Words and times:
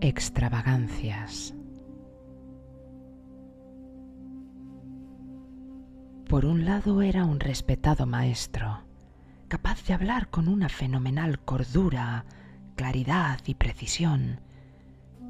Extravagancias. 0.00 1.54
Por 6.28 6.46
un 6.46 6.64
lado 6.64 7.02
era 7.02 7.24
un 7.24 7.40
respetado 7.40 8.06
maestro, 8.06 8.84
capaz 9.48 9.84
de 9.84 9.94
hablar 9.94 10.30
con 10.30 10.48
una 10.48 10.68
fenomenal 10.68 11.40
cordura, 11.40 12.24
claridad 12.76 13.40
y 13.46 13.54
precisión, 13.54 14.40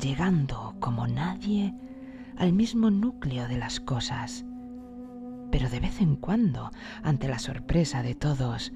llegando 0.00 0.76
como 0.80 1.06
nadie 1.06 1.74
al 2.36 2.52
mismo 2.52 2.90
núcleo 2.90 3.48
de 3.48 3.58
las 3.58 3.80
cosas. 3.80 4.44
Pero 5.50 5.68
de 5.68 5.80
vez 5.80 6.00
en 6.00 6.16
cuando, 6.16 6.70
ante 7.02 7.28
la 7.28 7.38
sorpresa 7.38 8.02
de 8.02 8.14
todos, 8.14 8.72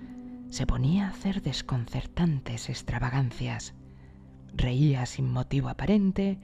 se 0.50 0.66
ponía 0.66 1.06
a 1.06 1.10
hacer 1.10 1.40
desconcertantes 1.42 2.68
extravagancias. 2.68 3.74
Reía 4.54 5.06
sin 5.06 5.30
motivo 5.30 5.68
aparente, 5.68 6.38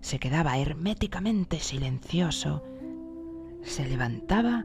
se 0.00 0.18
quedaba 0.18 0.58
herméticamente 0.58 1.60
silencioso, 1.60 2.64
se 3.62 3.86
levantaba 3.86 4.64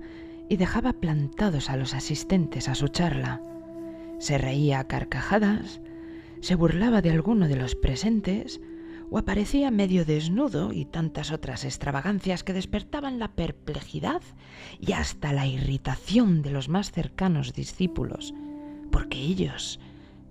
y 0.49 0.57
dejaba 0.57 0.93
plantados 0.93 1.69
a 1.69 1.75
los 1.75 1.93
asistentes 1.93 2.69
a 2.69 2.75
su 2.75 2.87
charla. 2.87 3.41
Se 4.19 4.37
reía 4.37 4.79
a 4.79 4.87
carcajadas, 4.87 5.81
se 6.41 6.55
burlaba 6.55 7.01
de 7.01 7.11
alguno 7.11 7.47
de 7.47 7.55
los 7.55 7.75
presentes, 7.75 8.61
o 9.09 9.17
aparecía 9.17 9.71
medio 9.71 10.05
desnudo 10.05 10.73
y 10.73 10.85
tantas 10.85 11.31
otras 11.31 11.63
extravagancias 11.63 12.43
que 12.43 12.53
despertaban 12.53 13.19
la 13.19 13.29
perplejidad 13.29 14.21
y 14.79 14.93
hasta 14.93 15.31
la 15.31 15.45
irritación 15.45 16.41
de 16.41 16.51
los 16.51 16.69
más 16.69 16.91
cercanos 16.91 17.53
discípulos, 17.53 18.33
porque 18.91 19.19
ellos 19.19 19.79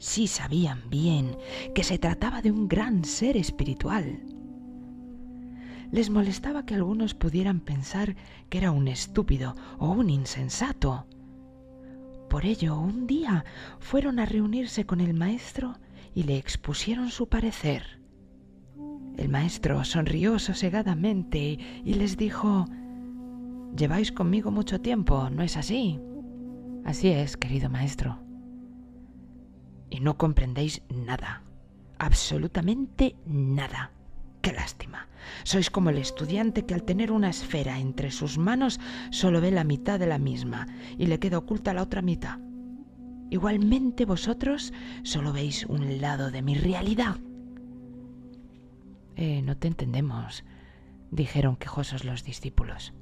sí 0.04 0.26
sabían 0.26 0.82
bien 0.90 1.38
que 1.74 1.82
se 1.82 1.98
trataba 1.98 2.42
de 2.42 2.50
un 2.50 2.69
gran 2.69 3.05
ser 3.06 3.38
espiritual. 3.38 4.20
Les 5.91 6.11
molestaba 6.11 6.66
que 6.66 6.74
algunos 6.74 7.14
pudieran 7.14 7.61
pensar 7.61 8.14
que 8.50 8.58
era 8.58 8.70
un 8.70 8.86
estúpido 8.86 9.55
o 9.78 9.91
un 9.91 10.11
insensato. 10.11 11.06
Por 12.28 12.44
ello, 12.44 12.78
un 12.78 13.06
día 13.06 13.46
fueron 13.78 14.19
a 14.19 14.27
reunirse 14.27 14.84
con 14.84 15.00
el 15.00 15.14
maestro 15.14 15.78
y 16.14 16.24
le 16.24 16.36
expusieron 16.36 17.08
su 17.08 17.28
parecer. 17.28 18.02
El 19.16 19.30
maestro 19.30 19.84
sonrió 19.84 20.39
sosegadamente 20.39 21.58
y 21.83 21.94
les 21.94 22.18
dijo, 22.18 22.66
Lleváis 23.74 24.12
conmigo 24.12 24.50
mucho 24.50 24.80
tiempo, 24.80 25.30
¿no 25.30 25.42
es 25.42 25.56
así? 25.56 25.98
Así 26.84 27.08
es, 27.08 27.36
querido 27.36 27.70
maestro. 27.70 28.23
Y 29.95 30.00
no 30.00 30.17
comprendéis 30.19 30.83
nada, 30.89 31.42
absolutamente 31.98 33.14
nada. 33.27 33.92
Qué 34.42 34.53
lástima. 34.53 35.06
Sois 35.45 35.70
como 35.70 35.91
el 35.91 35.98
estudiante 35.98 36.67
que 36.67 36.75
al 36.75 36.83
tener 36.83 37.12
una 37.12 37.31
esfera 37.31 37.78
entre 37.78 38.11
sus 38.11 38.36
manos 38.36 38.81
solo 39.11 39.41
ve 39.41 39.53
la 39.53 39.62
mitad 39.62 40.01
de 40.01 40.06
la 40.06 40.19
misma 40.19 40.67
y 40.98 41.06
le 41.06 41.20
queda 41.20 41.39
oculta 41.39 41.73
la 41.73 41.83
otra 41.83 42.03
mitad. 42.03 42.41
Igualmente 43.31 44.05
vosotros 44.05 44.73
solo 45.05 45.33
veis 45.33 45.64
un 45.67 46.01
lado 46.01 46.31
de 46.33 46.42
mi 46.42 46.56
realidad 46.56 47.17
eh, 49.17 49.42
no 49.42 49.56
te 49.56 49.69
entendemos, 49.69 50.45
dijeron 51.11 51.56
quejosos 51.56 52.05
los 52.05 52.25
discípulos. 52.25 52.95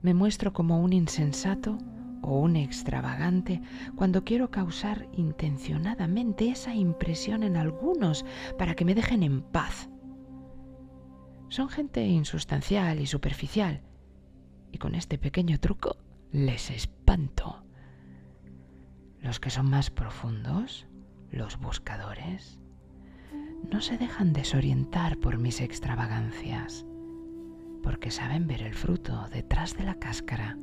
Me 0.00 0.14
muestro 0.14 0.52
como 0.52 0.80
un 0.80 0.92
insensato 0.92 1.78
o 2.22 2.38
un 2.38 2.56
extravagante 2.56 3.60
cuando 3.94 4.24
quiero 4.24 4.50
causar 4.50 5.08
intencionadamente 5.12 6.48
esa 6.48 6.74
impresión 6.74 7.42
en 7.42 7.56
algunos 7.56 8.24
para 8.58 8.74
que 8.74 8.84
me 8.84 8.94
dejen 8.94 9.22
en 9.22 9.42
paz. 9.42 9.90
Son 11.48 11.68
gente 11.68 12.06
insustancial 12.06 13.00
y 13.00 13.06
superficial, 13.06 13.82
y 14.70 14.78
con 14.78 14.94
este 14.94 15.18
pequeño 15.18 15.60
truco 15.60 15.98
les 16.30 16.70
espanto. 16.70 17.62
Los 19.20 19.38
que 19.38 19.50
son 19.50 19.68
más 19.68 19.90
profundos, 19.90 20.86
los 21.30 21.58
buscadores, 21.58 22.58
no 23.70 23.80
se 23.80 23.98
dejan 23.98 24.32
desorientar 24.32 25.18
por 25.18 25.38
mis 25.38 25.60
extravagancias, 25.60 26.86
porque 27.82 28.10
saben 28.10 28.46
ver 28.46 28.62
el 28.62 28.74
fruto 28.74 29.28
detrás 29.30 29.76
de 29.76 29.84
la 29.84 29.94
cáscara. 29.96 30.56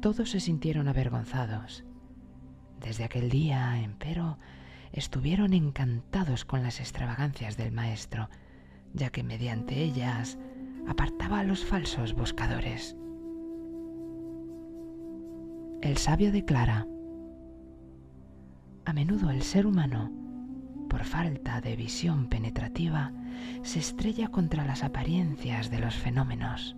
Todos 0.00 0.30
se 0.30 0.40
sintieron 0.40 0.88
avergonzados. 0.88 1.84
Desde 2.80 3.04
aquel 3.04 3.28
día, 3.28 3.82
empero, 3.82 4.38
estuvieron 4.92 5.52
encantados 5.52 6.46
con 6.46 6.62
las 6.62 6.80
extravagancias 6.80 7.58
del 7.58 7.70
maestro, 7.70 8.30
ya 8.94 9.10
que 9.10 9.22
mediante 9.22 9.82
ellas 9.82 10.38
apartaba 10.88 11.40
a 11.40 11.44
los 11.44 11.64
falsos 11.64 12.14
buscadores. 12.14 12.96
El 15.82 15.98
sabio 15.98 16.32
declara, 16.32 16.86
a 18.86 18.92
menudo 18.94 19.30
el 19.30 19.42
ser 19.42 19.66
humano 19.66 20.10
por 20.88 21.04
falta 21.04 21.60
de 21.60 21.76
visión 21.76 22.28
penetrativa, 22.28 23.12
se 23.62 23.78
estrella 23.78 24.28
contra 24.28 24.64
las 24.64 24.82
apariencias 24.82 25.70
de 25.70 25.78
los 25.78 25.94
fenómenos. 25.94 26.74